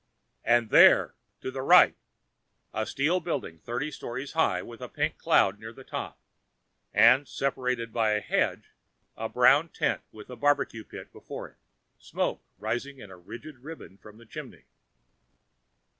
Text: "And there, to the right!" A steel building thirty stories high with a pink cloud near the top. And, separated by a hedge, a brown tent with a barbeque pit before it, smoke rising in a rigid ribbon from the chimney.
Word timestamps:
"And 0.43 0.71
there, 0.71 1.13
to 1.41 1.51
the 1.51 1.61
right!" 1.61 1.95
A 2.73 2.87
steel 2.87 3.19
building 3.19 3.59
thirty 3.59 3.91
stories 3.91 4.31
high 4.33 4.63
with 4.63 4.81
a 4.81 4.89
pink 4.89 5.19
cloud 5.19 5.59
near 5.59 5.71
the 5.71 5.83
top. 5.83 6.17
And, 6.91 7.27
separated 7.27 7.93
by 7.93 8.13
a 8.13 8.19
hedge, 8.19 8.71
a 9.15 9.29
brown 9.29 9.69
tent 9.69 10.01
with 10.11 10.31
a 10.31 10.35
barbeque 10.35 10.85
pit 10.89 11.11
before 11.13 11.49
it, 11.49 11.57
smoke 11.99 12.41
rising 12.57 12.97
in 12.97 13.11
a 13.11 13.15
rigid 13.15 13.59
ribbon 13.59 13.99
from 13.99 14.17
the 14.17 14.25
chimney. 14.25 14.63